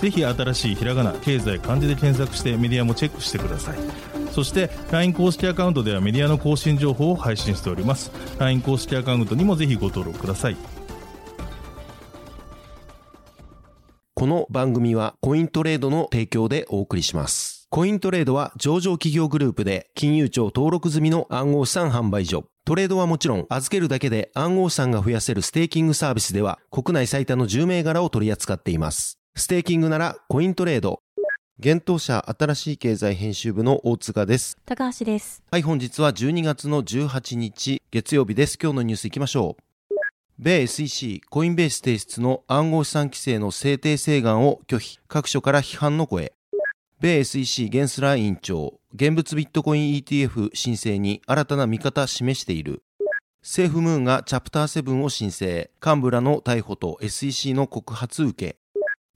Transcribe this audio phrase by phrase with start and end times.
[0.00, 3.78] ぜひ新しいひらがな経済漢字で検索してメディアもチェックしてください
[4.32, 10.56] そして LINE 公式アカウントではメディアの更新情報を配信しております LINE 公式アカウントにもぜひご登録ください
[14.18, 17.68] この番組はコイントレードの提供でお送りします。
[17.68, 22.46] コイントレードは上場企業グループで金融庁登録済みの暗号資産販売所。
[22.64, 29.18] トレードはもちろん預けるだけで暗号資産が増やせるステーキングサービスでは国内最多の10銘柄を取り扱っています。
[29.38, 31.02] ステーキングならコイントレード。
[31.58, 34.56] 現当社新しい経済編集部の大塚です。
[34.64, 35.42] 高橋です。
[35.50, 38.58] はい、本日は12月の18日月曜日です。
[38.58, 39.94] 今日のニュースいきましょう。
[40.38, 46.32] 米 SEC コインベース提出の暗号資産規制の制定請願を拒否、各所から批判の声。
[47.02, 52.82] 米 SEC ゲンスラー委員長、現物ビットコイン ETF 申請に新たな見方示している。
[53.42, 58.56] セーフムーンがチャプター7を申請、幹部らの逮捕と SEC の告発受け。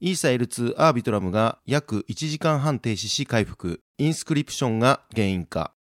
[0.03, 3.81] イーサ L2 アービトラムが約1時間半停止し回復。
[3.99, 5.75] インスクリプションが原因か。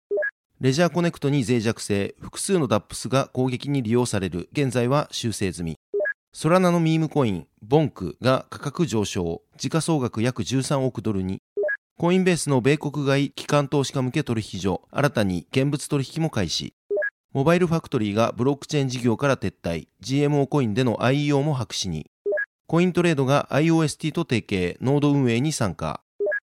[0.61, 4.51] レジャーコネクトに脆弱性、複数の DAPS が攻撃に利用される。
[4.53, 5.79] 現在は修正済み。
[6.35, 9.41] ソラナのミームコイン、ボンクが価格上昇。
[9.57, 11.41] 時価総額約13億ドルに。
[11.97, 16.75] コインベースの米国外機関投資家向け取引所、新たに現物取引も開始。
[17.33, 19.89] モバイルファクトリーがブロックチェーン事業から撤退。
[20.03, 22.11] GMO コインでの IEO も白紙に。
[22.71, 26.03] コイントレードが IOST と提携、ノード運営に参加。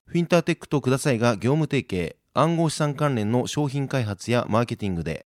[0.06, 5.26] フィンターテックとくださいが業務提携、暗号資産関連の商品開発やマーケティングで、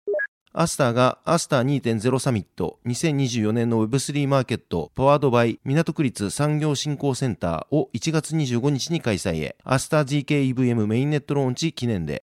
[0.52, 12.24] アスターがアスター2.0サミット2024年の Web3 マーケットパワードバイ港区立産業振興センターを1月25日に開催へ、アスター GKEVM メインネットローンチ記念で、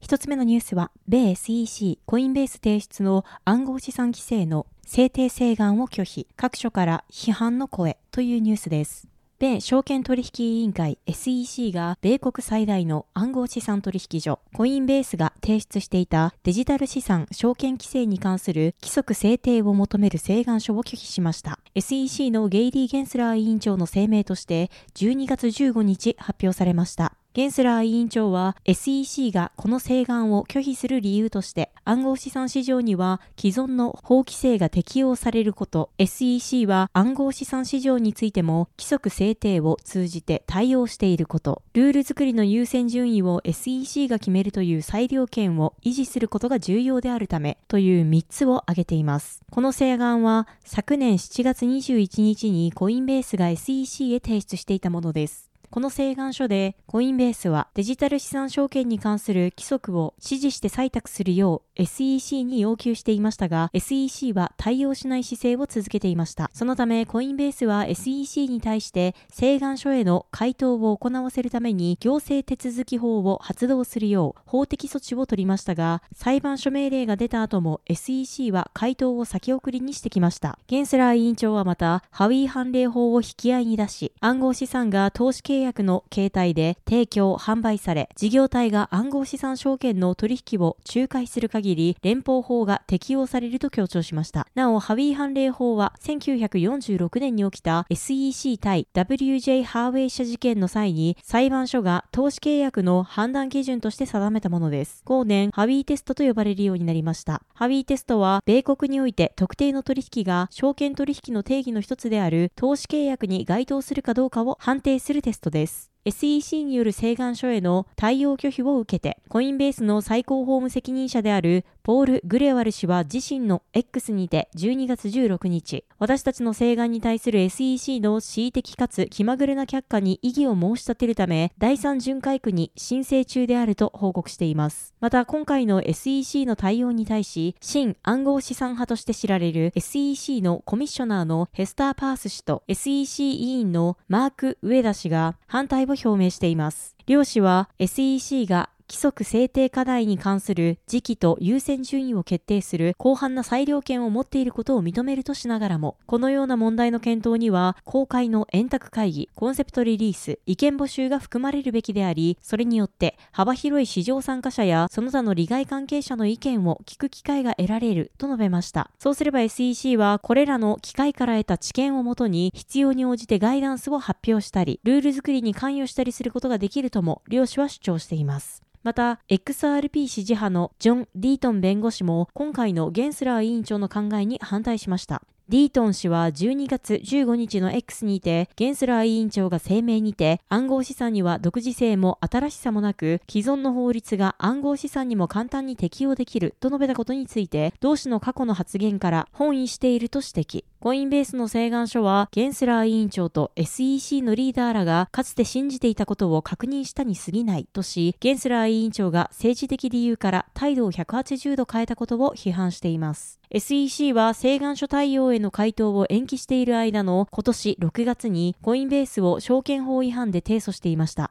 [0.00, 9.06] 一つ目のニュースは、米 SEC コインベース提出の暗号資産規制の制定請願を拒否、各所から批判の声というニュースです。
[9.38, 21.60] 米証券取引委員会 SEC が米国最大の暗号資産取引所コインベースが提出していたデジタル資産証券規制に関する規則制定を求める請願書を拒否しました。
[21.76, 27.12] SEC のゲイリー・ゲンスラー委員長の声明として12月15日発表されました。
[27.32, 49.40] ゲンスラー委員長は SEC がこの請願を拒否する理由として暗号資産市場には既存の法規制が適用されること SEC は暗号資産市場についても規則制定を通じて対応していることルール作りの優先順位を SEC が決めるという裁量権を維持することが重要であるためという3つを挙げています。
[49.52, 55.49] この請願は昨年7月21日にコインベースが SEC へ提出していたものです。
[55.70, 66.50] この請願書でコインベースはデジタル資産証券に関する規則を指示して採択するよう SEC に要求していましたが SEC は対応しない姿勢を続けていました。
[66.52, 80.58] そのためコインベースは SEC に対して請願書への回答を行わせるために行政手続き法を発動するよう法的措置を取りましたが裁判所命令が出た後も SEC は回答を先送りにしてきました。
[80.66, 94.46] ゲンスラー委員長はまたハウィー判例法を引き合いに出し暗号資産が投資契契約の形態で提供、販売され、事業体が暗号資産証券の取引を仲介する限り、連邦法が適用されると強調しました。
[94.54, 105.02] なお、ハウィー判例法は、1946年に起きた SEC 対 WJ ハーウェイ社事件の際に、裁判所が投資契約の判断基準として定めたものです。
[105.04, 107.42] 後年、ハウィーテストと呼ばれるようになりました。
[107.52, 115.89] ハウィーテストは、米国において特定の取引が証券取引の定義の一つである投資契約に該当するかどうかを判定するテストです。
[116.06, 134.94] SEC による請願書への対応拒否を受けて、コインベースの最高法務責任者であるポール・グレワル氏は自身の X にて12月16日、私たちの請願に対する SEC の恣意的かつ気まぐれな却下に異議を申し立てるため、第三巡回区に申請中であると報告しています。
[135.00, 146.96] また、今回の SEC の対応に対し、新暗号資産派として知られる SEC のコミッショナーのヘスター・パース氏と SEC 委員のマーク・ウェダ氏が反対を表明しています。
[147.06, 168.90] 両氏は SEC が規則制定課題に関する時期と優先順位を決定する広範な裁量権を持っていることを認めるとしながらも、このような問題の検討には、公開の円卓会議、コンセプトリリース、意見募集が含まれるべきであり、それによって幅広い市場参加者やその他の利害関係者の意見を聞く機会が得られると述べました。
[168.98, 178.64] そうすれば SEC はこれらの機会から得た知見をもとに必要に応じてガイダンスを発表したり、ルール作りに関与したりすることができるとも両氏は主張しています。
[178.82, 185.22] また、XRP 支持派のジョン・ディートン弁護士も今回のゲンスラー委員長の考えに反対しました。
[185.50, 200.64] ディートン氏は12月15日の X にて、ゲンスラー委員長が声明にて、暗号資産には独自性も新しさもなく、既存の法律が暗号資産にも簡単に適用できると述べたことについて、同氏の過去の発言から本意していると指摘。
[200.82, 213.38] コインベースの請願書は、ゲンスラー委員長と SEC のリーダーらがかつて信じていたことを確認したに過ぎないとし、ゲンスラー委員長が政治的理由から態度を180度変えたことを批判しています。
[213.50, 221.30] SEC は請願書対応への回答を延期している間の今年6月にコインベースを証券法違反で提訴していました。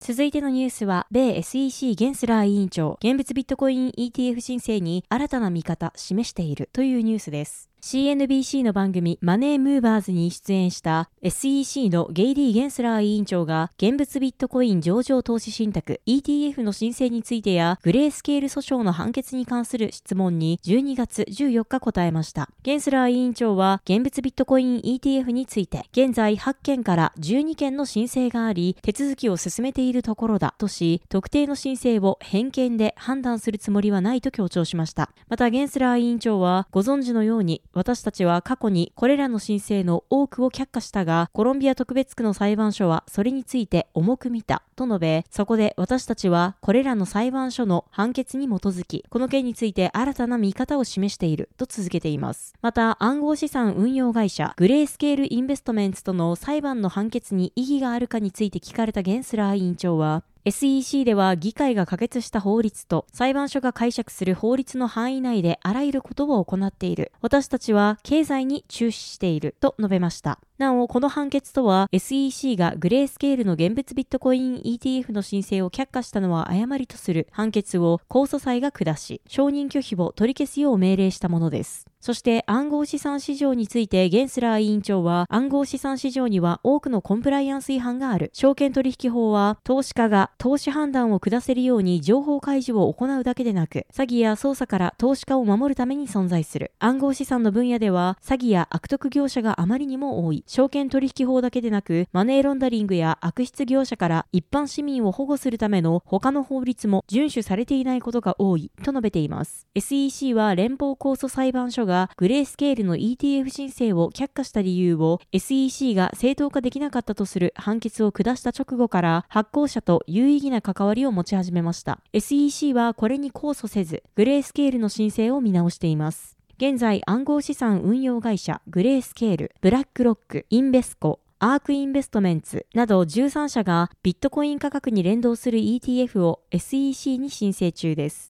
[0.00, 7.69] 続いてのニュースは、米 SEC ゲンスラー委員長、現物ビットコイン ETF 申請に新たな見方示しているというニュースです。
[7.82, 22.50] CNBC の番組マネームーバーズに出演した SEC のゲイリー・ゲンスラー委員長が現物ビットコイン上場投資信託 ETF の申請についてやグレースケール訴訟の判決に関する質問に12月14日答えました。
[22.62, 35.10] ゲンスラー委員長は現物ビットコイン ETF について現在8件から12件の申請があり手続きを進めているところだとし特定の申請を偏見で判断するつもりはないと強調しました。
[35.30, 52.54] またゲンスラー委員長はご存知のように私たちは過去にこれらの申請の多くを却下したが、コロンビア特別区の裁判所はそれについて重く見たと述べ、そこで私たちはこれらの裁判所の判決に基づき、この件について新たな見方を示していると続けています。
[52.60, 67.12] また、暗号資産運用会社グレースケールインベストメンツとの裁判の判決に意義があるかについて聞かれたゲンスラー委員長は、SEC では議会が可決した法律と裁判所が解釈する法律の範囲内であらゆることを行っている。
[67.20, 70.40] 私たちは経済に注視していると述べました。
[70.60, 81.86] なお、この判決とは SEC がグレースケールの現物ビットコイン ETF の申請を却下したのは誤りとする判決を控訴裁が下し、承認拒否を取り消すよう命令したものです。
[82.00, 88.30] そして暗号資産市場についてゲンスラー委員長は暗号資産市場には多くのコンプライアンス違反がある。
[88.32, 96.72] 証券取引法は投資家が投資判断を下せるように情報開示を行うだけでなく詐欺や操作から投資家を守るために存在する。
[96.78, 100.42] 暗号資産の分野では詐欺や悪徳業者があまりにも多い。
[100.50, 109.68] 証券取引法だけでなくマネーロンダリングや悪質業者から一般市民を保護するための他の法律も遵守されていないことが多いと述べています。
[109.76, 122.00] SEC は連邦控訴裁判所がグレースケールの ETF 申請を却下した理由を SEC が正当化できなかったとする判決を下した直後から発行者と有意義な関わりを持ち始めました。
[122.12, 126.39] SEC はこれに控訴せず、グレースケールの申請を見直しています。
[126.62, 138.34] 現在暗号資産運用会社グレースケール、ブラックロック、インベスコ、アークインベストメンツなど13社がビットコイン価格に連動する ETF を SEC に申請中です。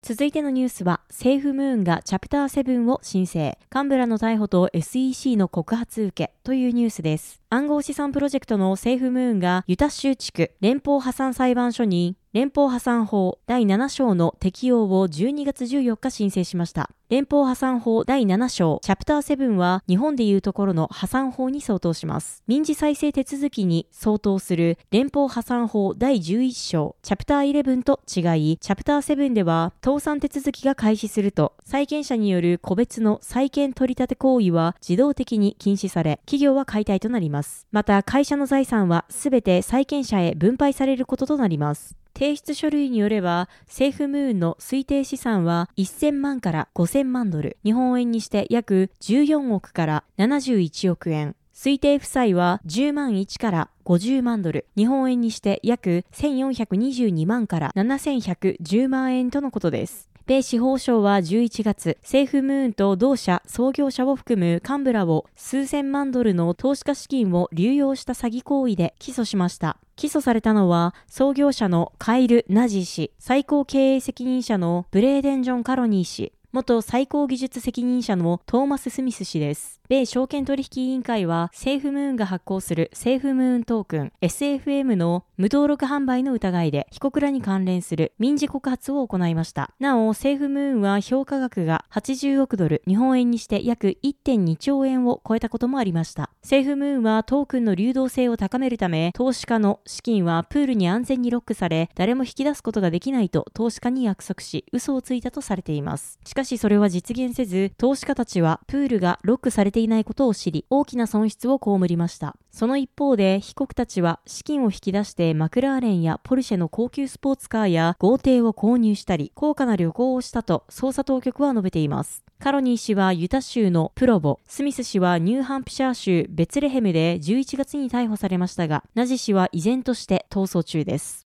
[0.00, 7.42] 続いてのニュースは、セーフムーンがチャプター7を申請、カンブラの逮捕と SEC の告発受けというニュースです。
[7.50, 16.90] 暗号資産プロジェクトのセーフムーンがユタ州地区連邦破産裁判所に連邦破産法第7章の適用を12月14日申請しました。
[17.08, 22.42] 連邦破産法第7章、チャプター7は日本でいうところの破産法に相当します。
[22.46, 37.66] 民事再生手続きに相当する連邦破産法第11章、チャプター11と違い、チャプター7では倒産手続きが開始すると、債権者による個別の債権取り立て行為は自動的に禁止され、企業は解体となります。
[37.72, 41.95] また、会社の財産はすべて債権者へ分配されることとなります。
[42.16, 51.36] 提出書類によれば、セーフムーンの推定資産は1000万から5000万ドル、日本円にして約14億から71億円。
[51.54, 60.08] 推定負債は10万1から50万ドル、日本円にして約1422万から7110万円とのことです。
[60.26, 69.78] 米司法省は11月、セーフムーンと同社創業者を含む幹部らを数千万ドルの投資家資金を流用した詐欺行為で起訴しました。
[69.94, 79.80] 起訴されたのは、創業者のカイル・ナジー氏、最高経営責任者のブレーデン・ジョン・カロニー氏、元最高技術責任者のトーマス・スミス氏です。
[79.88, 89.70] 米証券取引委員会は、セーフムーンが発行するセーフムーントークン SFM の無登録販売の疑いで被告らに関連する民事告発を行いました。
[89.78, 96.30] なお、セーフムーンは評価額が80億ドル、日本円にして約1.2兆円を超えたこともありました。
[96.42, 106.18] セーフムーンはトークンの流動性を高めるため、投資家の資金はプールに安全にロックされ、誰も引き出すことができないと投資家に約束し、嘘をついたとされています。
[106.24, 112.36] しかししそれは実現せず、投資家たちはプールがロックされていないことを知り、大きな損失を被りました。
[112.50, 122.24] その一方で、被告たちは資金を引き出してマクラーレンやポルシェの高級スポーツカーや豪邸を購入したり、高価な旅行をしたと捜査当局は述べています。
[122.38, 131.25] カロニー氏はユタ州のプロボ、スミス氏はニューハンプシャー州ベツレヘムで11月に逮捕されましたが、ナジ氏は依然として逃走中です。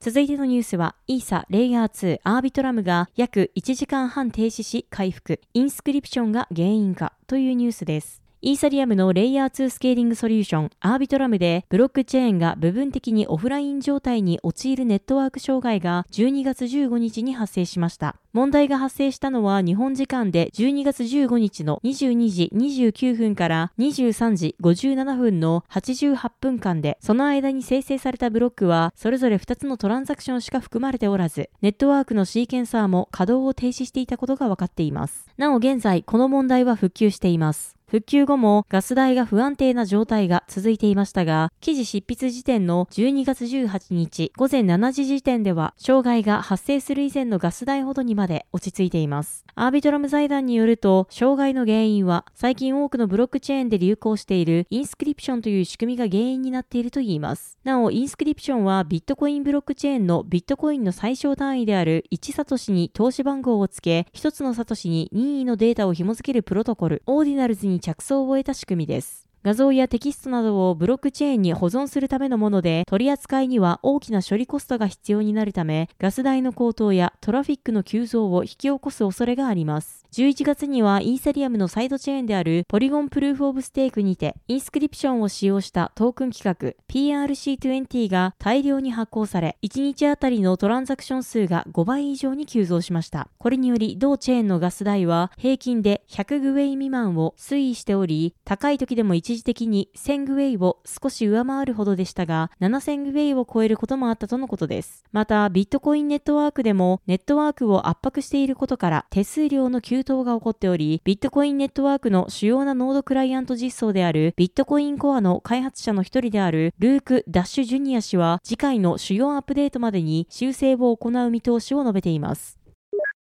[0.00, 8.21] 続いてのニュースは、イーサレイヤー2アービトラムが約1時間半停止し回復、インスクリプションが原因かというニュースです。
[8.44, 18.16] イーサリアムのレイヤー2スケーリングソリューション、アービトラムで、ブロックチェーンが部分的にオフライン状態に陥るネットワーク障害が12月15日に発生しました。
[18.32, 35.28] 問題が発生したのは日本時間で12月15日の22時29分から23時57分の88分間で、その間に生成されたブロックはそれぞれ2つのトランザクションしか含まれておらず、ネットワークのシーケンサーも稼働を停止していたことが分かっています。
[35.36, 37.76] なお現在、この問題は復旧しています。
[37.92, 49.44] 復旧後もガス代が不安定な状態が続いていましたが、記事執筆時点の12月18日午前7時時点では、障害が発生する以前のガス代ほどにまで落ち着いています。
[49.54, 57.58] アービトラム財団によると、障害の原因は、最近多くのブロックチェーンで流行しているインスクリプションという仕組みが原因になっているといいます。
[57.62, 69.31] なお、インスクリプションはビットコインブロックチェーンのビットコインの最小単位である1サトシに通し番号をつけ、1つのサトシに任意のデータを紐付けるプロトコル、オーディナルズに着想を得た仕組みです。
[69.44, 80.06] 画像やテキストなどをブロックチェーンに保存するためのもので、取り扱いには大きな処理コストが必要になるため、ガス代の高騰やトラフィックの急増を引き起こす恐れがあります。
[80.12, 93.28] 11月にはイーサリアムのサイドチェーンであるポリゴンプルーフオブステークにて、インスクリプションを使用したトークン規格 PRC20 が大量に発行され、1日あたりのトランザクション数が5倍以上に急増しました。
[93.38, 105.04] これにより、同チェーンのガス代は平均で100グウェイ未満を推移しており、高い時でも1一時的に1000グウェイを少し上回るほどでしたが、7000グウェイを超えることもあったとのことです。
[105.12, 122.61] また、ビットコインネットワークでもネットワークを圧迫していることから手数料の急騰が起こっており、ビットコインネットワークの主要なノードクライアント実装であるビットコインコアの開発者の一人であるルーク・ダッシュ・ジュニア氏は次回の主要アップデートまでに修正を行う見通しを述べています。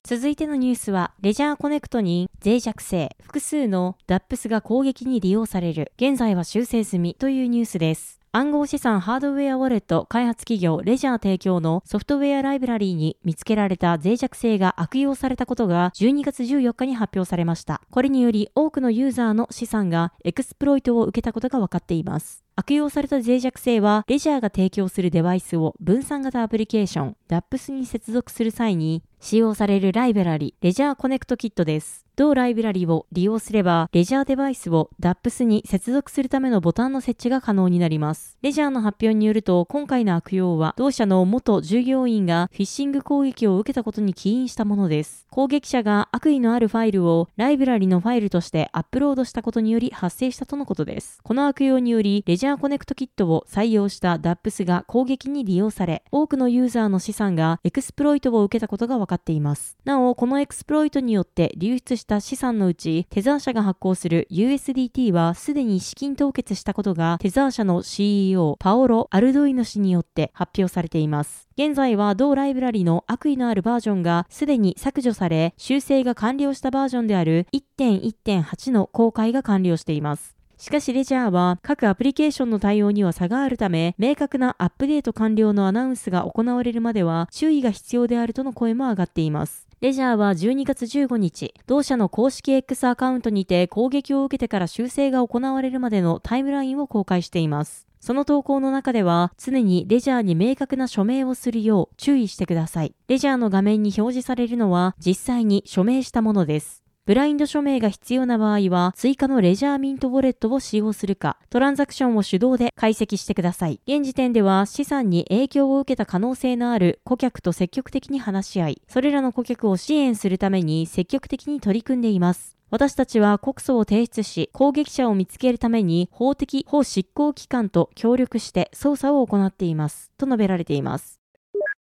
[0.07, 8.21] 続いてのニュースは、レジャーコネクトに脆弱性、複数の DApps が攻撃に利用される、現在は修正済みというニュースです。
[8.31, 17.81] 暗号資産ハードウェアウォレット開発企業レジャー提供のソフトウェアライブラリーに見つけられた脆弱性が悪用されたことが12月14日に発表されました。
[17.89, 22.43] これにより多くのユーザーの資産がエクスプロイトを受けたことが分かっています。
[22.57, 32.04] 悪用された脆弱性は、レジャーが提供するデバイスを分散型アプリケーション、DAPS に接続する際に使用されるライブラリ、レジャーコネクトキットです。
[32.15, 38.37] 同ライブラリを利用すれば、レジャーデバイスを DAPS に接続するためのボタンの設置が可能になります。
[38.41, 45.25] レジャーの発表によると、今回の悪用は、同社の元従業員がフィッシング攻撃を受けたことに起因したものです。
[45.29, 51.19] 攻撃者が悪意のあるファイルをライブラリのファイルとしてアップロードしたことにより発生したとのことです。
[51.23, 59.77] この悪用により、レジャーコネクトキットを採用した DAPS が攻撃に利用され、多くのユーザーの資産がエクスプロイトを受けたことが分かっています。
[59.83, 71.49] なお、このエクスプロイトによって流出しした資産のうち、テザー社が発行する USDT はすでに資金凍結したことが、テザー社の CEO パオロ・アルドイノ氏によって発表されています。
[71.57, 80.35] 現在は同ライブラリの悪意のあるバージョンがすでに削除され、修正が完了したバージョンである1.1.8の公開が完了しています。
[80.57, 89.64] しかしレジャーは各アプリケーションの対応には差があるため、明確なアップデート完了のアナウンスが行われるまでは注意が必要であるとの声も上がっています。
[89.81, 97.85] レジャーは12月15日、同社の公式 X アカウントにて攻撃を受けてから修正が行われるまでのタイムラインを公開しています。
[97.99, 102.95] その投稿の中では、常にレジャーに明確な署名をするよう注意してください。
[103.09, 106.84] レジャーの画面に表示されるのは、実際に署名したものです。
[107.05, 113.79] ブラインド署名が必要な場合は、追加のレジャーミントウォレットを使用するか、トランザクションを手動で解析してください。
[113.85, 122.57] 現時点では資産に影響を受けた可能性のある顧客と積極的に話し合い、それらの顧客を支援するために積極的に取り組んでいます。
[122.71, 130.09] 私たちは告訴を提出し、攻撃者を見つけるために法的法執行機関と協力して捜査を行っています。
[130.17, 131.19] と述べられています。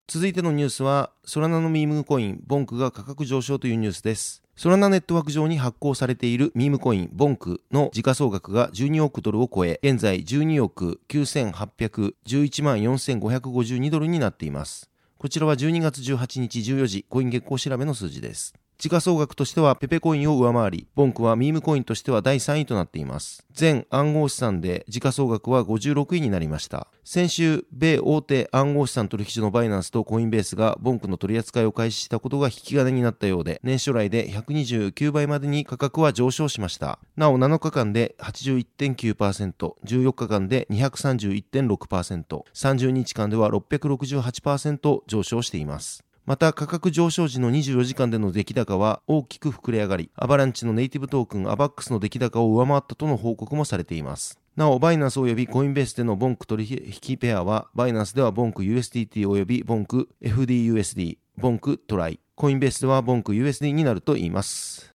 [0.06, 4.44] 続いてのニュースは、ソラナのミームコイン、ボンクが価格上昇というニュースです。
[4.58, 14.90] ソラナネットワーク上に発行されているミームコイン、ボンクの時価総額が12億ドルを超え、現在12億9811万4552ドルになっています。
[15.16, 18.52] こちらは12月18日14時、コイン月光調べの数字です。
[18.78, 23.44] 時価総額としてはペペコインを上回り、ボンクはミームコインとしては第3位となっています。
[23.52, 26.86] 全暗号資産で時価総額は56位になりました。
[27.02, 37.00] 先週、米大手暗号資産取引所のバイナンスとコインベースがボンクの取り扱いを開始したことが引き金になったようで、年初来で129倍までに価格は上昇しました。
[37.16, 46.04] なお7日間で81.9%、14日間で231.6%、30日間では668%上昇しています。
[46.28, 54.38] また価格上昇時の24時間での出来高は大きく膨れ上がり、アバランチのネイティブトークンアバックスの出来高を上回ったとの報告もされています。
[54.54, 56.68] なお、バイナンス及びコインベースでのボンク取
[57.02, 64.92] 引ペアは、バイナンスではボンク USDT 及びボンク FDUSD、ボンクトライ、コインベースではボンク USD になると言います。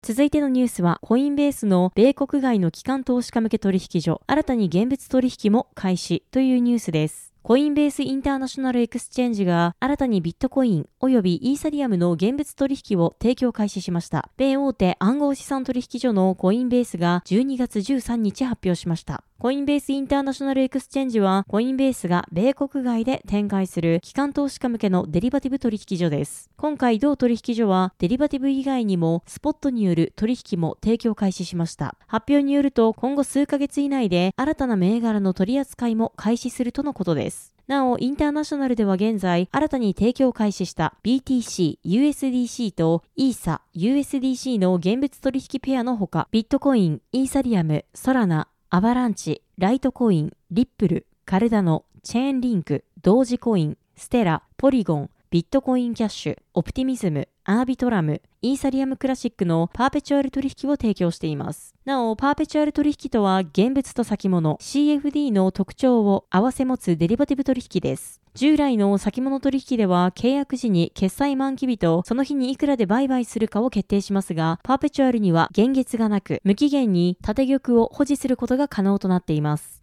[0.00, 7.29] 続いてのニュースは、コインベースの米国外の機関投資家向け取引所、新たに現物取引も開始というニュースです。
[7.42, 14.28] コインベースインターナショナルエクスチェンジが新たにビットコイン及びイーサリアムの現物取引を提供開始しました。
[14.36, 19.24] 米大手暗号資産取引所のコインベースが12月13日発表しました。
[19.40, 26.50] コインベースインターナショナルエクスチェンジは、コインベースが米国外で展開する機関投資家向けのデリバティブ取引所です。
[26.58, 31.96] 今回同取引所は、デリバティブ以外にも、スポットによる取引も提供開始しました。
[32.06, 37.54] 発表によると、今後数ヶ月以内で、新たな銘柄の取り扱いも開始するとのことです。
[37.66, 61.76] なお、インターナショナルでは現在、新たに提供開始した BTC、USDC と ESA、USDC の現物取引ペアのほか、ビットコイン、イーサリアム、ソラナ、アバランチ、ライトコイン、リップル、カルダノ、チェーンリンク、同時コイン、ステラ、ポリゴン、ビットコインキャッシュ、オプティミズム、アービトラム、イーサリアムクラシックのパーペチュアル取引を提供しています。
[61.84, 68.20] なお、パーペチュアル取引とは現物と先物 CFD の特徴を併せ持つデリバティブ取引です。
[68.34, 79.79] 従来の先物取引では契約時に決済満期日とその日にいくらで売買するかを決定しますが、パーペチュアルには現月がなく、無期限に縦玉を保持することが可能となっています。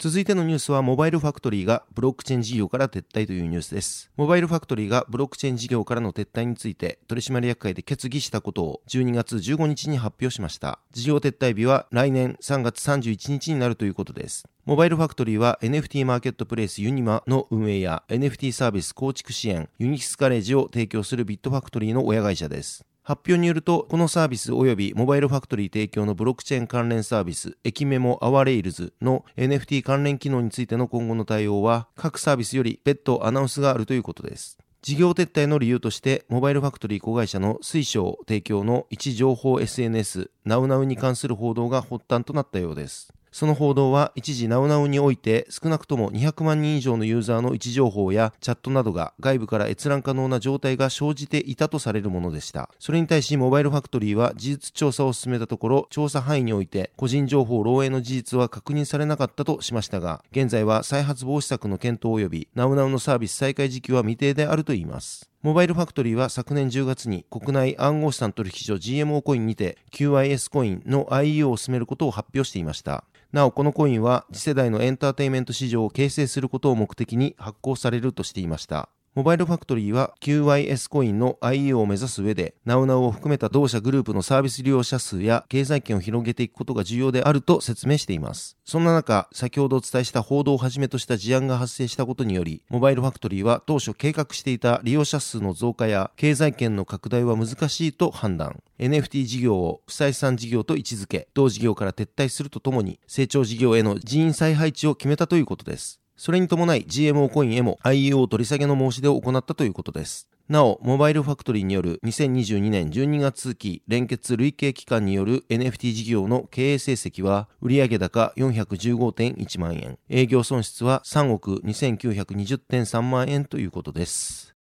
[0.00, 4.12] 続いてのニュースは、モバイルファクトリーがブロックチェーン事業から撤退というニュースです。
[4.16, 10.78] モバイルファクトリーがブロックチェーン事業からの撤退について、取締役会で決議したことを12月15日に発表しました。
[10.92, 14.44] 事業撤退日は来年3月31日になるということです。
[14.66, 22.84] モバイルファクトリーは NFT マーケットプレイスユニマの運営や NFT サービス構築支援、ユニキスガレージを提供するビットファクトリーの親会社です。
[23.08, 34.58] 発表によると、このサービス及びモバイルファクトリー提供のブロックチェーン関連サービス、エキメモアワレイルズの NFT 関連機能についての今後の対応は、各サービスより別途アナウンスがあるということです。
[34.82, 43.14] 事業撤退の理由として、モバイルファクトリー子会社の水晶提供の位置情報 SNS、ナウナウに関する報道が発端となったようです。
[43.38, 52.68] その報道は一時ナウナウにおいて少なくとも200万人以上のユーザーの位置情報やチャットなどが外部から閲覧可能な状態が生じていたとされるものでした。
[52.80, 65.30] それに対しモバイルファクトリーは事実調査を進めたところ調査範囲において個人情報漏洩の事実は確認されなかったとしましたが現在は再発防止策の検討及びナウナウのサービス再開時期は未定であるといいます。
[65.42, 73.04] モバイルファクトリーは昨年10月に国内暗号資産取引所 GMO コインにて QIS コインの IEO を進めることを発表していました。
[73.32, 78.88] なお、このコインは次世代のエンターテインメント市場を形成することを目的に発行されるとしていました。
[79.14, 88.56] モバイルファクトリーは QYS コインの IEO を目指す上で、ナウナウを含めた同社グループのサービス利用者数や経済圏を広げていくことが重要であると説明しています。
[88.64, 98.62] そんな中、先ほどお伝えした報道をはじめとした事案が発生したことにより、モバイルファクトリーは当初計画していた利用者数の増加や経済圏の拡大は難しいと判断。
[98.78, 106.00] NFT 事業を不採算事業と位置づけ、同事業から撤退するとともに、成長事業への人員再配置を決めたということです。
[106.18, 110.28] それに伴い GMO コインへも IEO 取り下げの申し出を行ったということです。
[110.48, 124.57] なお、モバイルファクトリーによる2022年12月期連結累計期間による NFT 事業の経営成績は、売上高415.1万円、営業損失は3億2920.3万円ということです。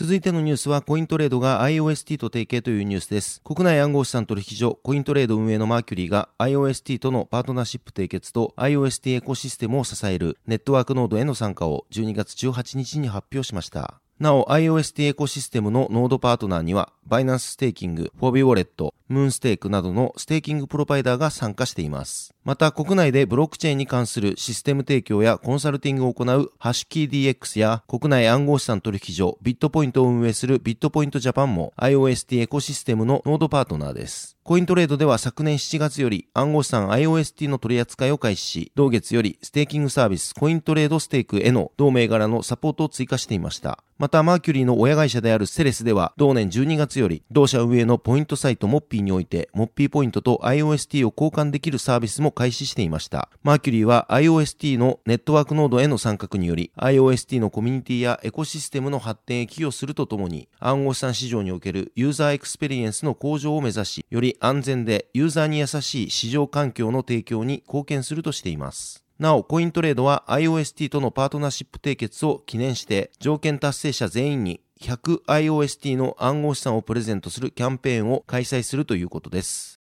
[0.00, 3.42] 続いてのニュースは、コイントレードが IOST と提携というニュースです。
[3.42, 14.00] 国内暗号資産取引所、コイントレード運営のマーキュリーが IOST とのパートナーシップ締結と IOST エコシステムを支えるネットワークノードへの参加を12月18日に発表しました。
[14.20, 22.34] なお、IOST エコシステムのノードパートナーには、バイナンスステーキング、フォービーウォレット、ムーンステークなどのステーキングプロバイダーが参加しています。
[22.44, 34.36] また、国内でブロックチェーンに関するシステム提供やコンサルティングを行うハッシュキー DX や国内暗号資産取引所ビットポイントを運営するビットポイントジャパンも IOST エコシステムのノードパートナーです。
[34.44, 43.84] コイントレードでは昨年7月より暗号資産 IOST の取り扱いを開始し、同月よりステーキングサービスコイントレードステークへの同銘柄のサポートを追加していました。
[43.98, 53.30] また、マーキュリーの親会社であるセレスでは、同年12月より、同社運営のポイントサイトモッピーにおいて、モッピーポイントと IOST を交換できるサービスも開始していました。
[53.42, 69.04] マーキュリーは IOST のネットワークノードへの参画により、IOST のコミュニティやエコシステムの発展へ寄与するとともに、暗号資産市場におけるユーザーエクスペリエンスの向上を目指し、より安全でユーザーに優しい市場環境の提供に貢献するとしています。
[69.18, 79.77] なお、コイントレードは IOST とのパートナーシップ締結を記念して、条件達成者全員に 100IOST の暗号資産をプレゼントするキャンペーンを開催するということです。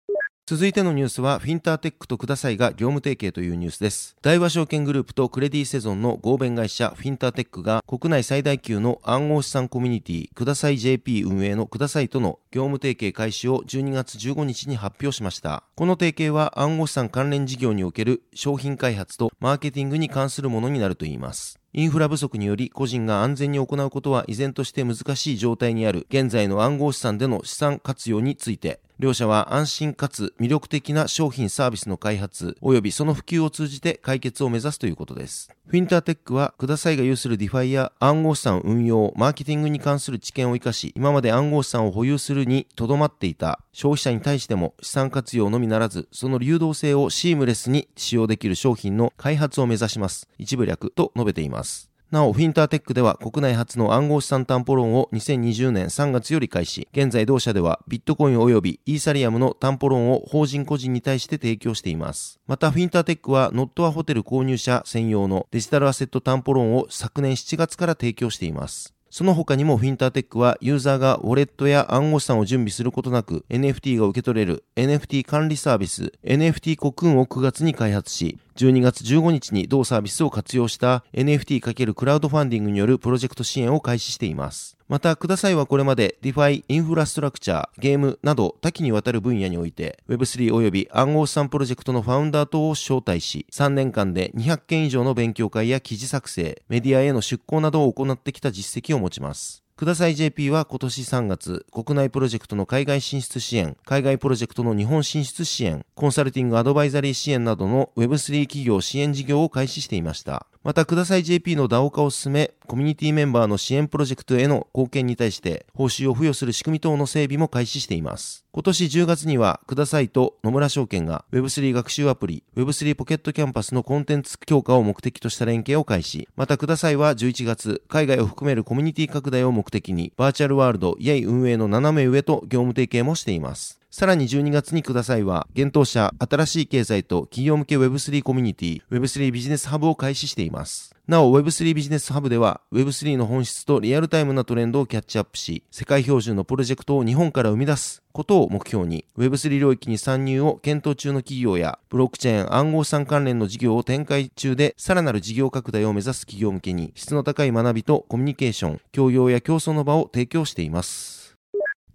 [0.46, 4.18] 続いてのニュースは、フィンターテックとくださいが業務提携というニュースです。
[4.22, 15.64] 大和証券グループとクレディセゾンの合弁会社フィンターテックが国内最大級の暗号資産コミュニティください JP 運営のくださいとの業務提携開始を12月15日に発表しました。
[15.76, 21.58] この提携は暗号資産関連事業における商品開発とマーケティングに関するものになるといいます。
[21.76, 35.50] インフラ不足により個人が安全に行うことは依然として難しい状態にある現在の暗号資産での資産活用について両社は安心かつ魅力的な商品サービスの開発及びその普及を通じて解決を目指すということです。
[35.66, 50.28] フィンターテックは、くださいが有するディファイや暗号資産運用、マーケティングに関する知見を活かし、今まで暗号資産を保有するにとどまっていた消費者に対しても資産活用のみならず、その流動性をシームレスに使用できる商品の開発を目指します。
[50.38, 51.93] 一部略と述べています。
[52.14, 62.40] なお、フィンターテックでは国内初の暗号資産担保ローンを2020年3月より開始、現在同社ではビットコイン及びイーサリアムの担保ローンを法人個人に対して提供しています。
[62.46, 68.93] また、フィンターテックはノットアホテル購入者専用のデジタルアセット担保ローンを昨年7月から提供しています。
[69.14, 84.78] その他にもフィンターテックはユーザーがウォレットや暗号資産を準備することなく NFT が受け取れる NFT 管理サービス NFT コクーンを9月に開発し12月15日に同サービスを活用した NFT× クラウドファンディングによるプロジェクト支援を開始しています。
[84.94, 99.63] また、くださいはこれまで DeFi、インフラストラクチャー、ゲームなど多岐にわたる分野において Web3 及び暗号資産プロジェクトのファウンダー等を招待し、3年間で200件以上の勉強会や記事作成、メディアへの出向などを行ってきた実績を持ちます。
[99.76, 110.46] ください JP は今年3月、国内プロジェクトの海外進出支援、海外プロジェクトの日本進出支援、コンサルティングアドバイザリー支援などの Web3 企業支援事業を開始していました。
[110.64, 118.46] また、ください JP の DAO 化を進め、コミュニティメンバーの支援プロジェクトへの貢献に対して、報酬を付与する仕組み等の整備も開始しています。
[118.54, 126.30] 今年10月には、くださいと野村証券が Web3 学習アプリ、Web3 ポケットキャンパスのコンテンツ強化を目的とした連携を開始。
[126.38, 133.83] また、くださいは11月、海外を含めるコミュニティ拡大を目的に、バーチャルワールド、イェイ運営の斜め上と業務提携もしています。
[133.96, 140.96] さらに12月にくださいは、現当社新しい経済と企業向け Web3 コミュニティ Web3 ビジネスハブを開始しています。
[141.08, 161.23] なお Web3 ビジネスハブでは Web3 の本質とリアルタイムなトレンドをキャッチアップし、世界標準のプロジェクトを日本から生み出すことを目標に Web3 領域に参入を検討中の企業やブロックチェーン暗号資産関連の事業を展開中でさらなる事業拡大を目指す企業向けに質の高い学びとコミュニケーション、協業や共創の場を提供しています。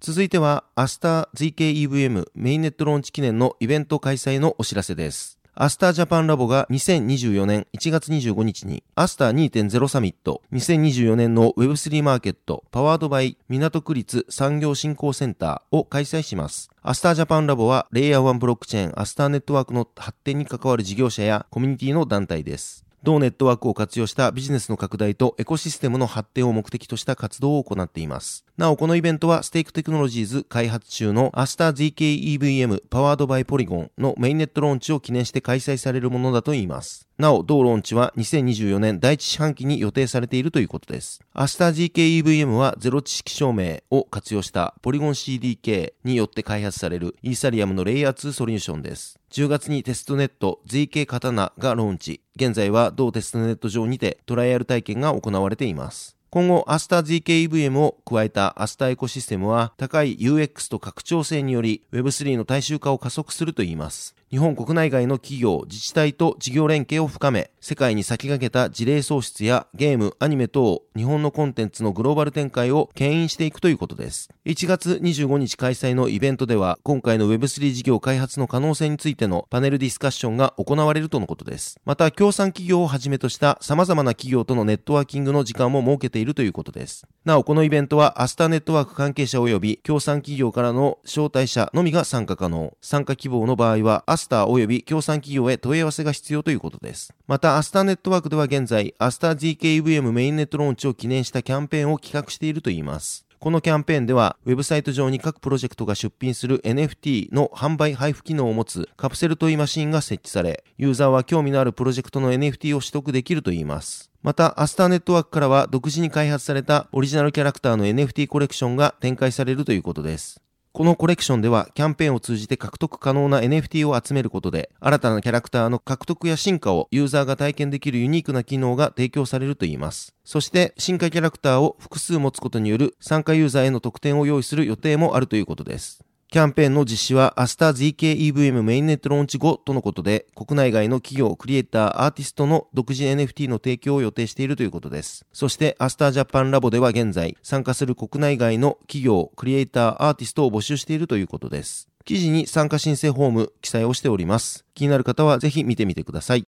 [0.01, 5.41] 続いては、アスター ZKEVM メインネットローンチ記念のイベント開催のお知らせです。
[5.57, 16.71] アスタージャパンラボが2024年1月25日にアスター2.0サミット2024年の Web3 マーケット powered by 港区立産業振興センターを開催します。
[16.81, 22.88] アスタージャパンラボはレイヤー1ブロックチェーンアスターネットワークの発展に関わる事業者やコミュニティの団体です。
[23.03, 28.45] 同ネットワークを活用したビジネスの拡大とエコシステムの発展を目的とした活動を行っています。
[28.57, 37.08] なお、このイベントはステークテクノロジーズ開発中のアスター ZKEVM powered by ポリゴンのメインネットローンチを記念して開催されるものだといいます。
[37.19, 41.21] なお、同ローンチは2024年第一四半期に予定されているということです。
[41.33, 49.19] アスター ZKEVM はゼロ知識証明を活用したポリゴン CDK によって開発されるイーサリアムのレイヤー2ソリューションです。
[49.33, 52.21] 10月にテストネット ZK カタナがローンチ。
[52.37, 56.17] 現在は同テストネット上にてトライアル体験が行われています。
[56.31, 64.15] 今後、アスター ZK-EVM を加えたアスターエコシステムは、高い UX と拡張性により Web3 の大衆化を加速するといいます。
[64.31, 74.29] 日本国内外の企業、自治体と事業連携を深め、世界に先駆けた事例創出やゲーム、アニメ等、日本のコンテンツのグローバル展開を牽引していくということです。
[74.45, 81.81] 1月25日開催のイベントでは、今回の Web3 事業開発の可能性についてのパネルディスカッションが行われるとのことです。
[81.87, 87.07] また、協賛企業をはじめとした様々な企業とのネットワーキングの時間も設けているということです。
[87.25, 92.77] なお、このイベントは、アスターネットワーク関係者及び協賛企業からの招待者のみが参加可能。
[92.83, 97.15] 参加希望の場合は、スター及び協賛企業へ問い合わせが必要ということです。
[97.27, 103.25] また、アスターネットワークでは現在、アスター GKVM メインネットローンチを記念したキャンペーンを企画しているといいます。
[103.39, 114.11] このキャンペーンでは、ウェブサイト上に各プロジェクトが出品する NFT の販売配布機能を持つカプセルトイマシンが設置され、ユーザーは興味のあるプロジェクトの NFT を取得できるといいます。
[114.25, 120.43] また、アスターネットワークからは独自に開発されたオリジナルキャラクターの NFT コレクションが展開されるということです。
[120.73, 130.15] このコレクションではキャンペーンを通じて獲得可能な NFT を集めることで新たなキャラクターの獲得や進化をユーザーが体験できるユニークな機能が提供されるといいます。
[130.25, 136.05] そして進化キャラクターを複数持つことによる参加ユーザーへの特典を用意する予定もあるということです。
[136.31, 145.25] キャンペーンの実施はアスター ZK-EVM メインネットローンチ後とのことで、国内外の企業、クリエイター、アーティストの独自 NFT の提供を予定しているということです。
[145.33, 151.89] そしてアスタージャパンラボでは現在、参加する国内外の企業、クリエイター、アーティストを募集しているということです。
[152.05, 154.67] 記事に参加申請フォーム記載をしております。
[154.75, 156.45] 気になる方はぜひ見てみてください。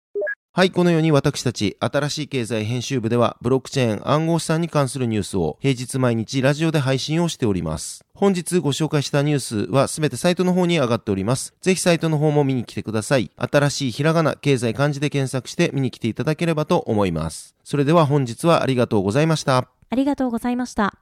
[0.52, 8.04] はい、このように私たち、新しい経済編集部では、ブロックチェーン暗号資産に関するニュースを平日毎日ラジオで配信をしております。
[8.14, 11.54] 本日ご紹介したニュースはすべてサイトの方に上がっております。
[11.60, 13.30] ぜひサイトの方も見に来てください。
[13.36, 17.54] 新しいひらがな、経済漢字で検索して見に来ていただければと思います。
[17.62, 19.68] それでは本日はありがとうございました。
[19.88, 20.98] ありがとうございました。